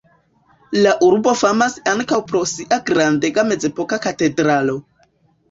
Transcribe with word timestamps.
La 0.85 0.93
urbo 1.07 1.33
famas 1.41 1.75
ankaŭ 1.91 2.19
pro 2.31 2.41
sia 2.53 2.81
grandega 2.89 3.45
mezepoka 3.53 4.01
katedralo. 4.09 4.77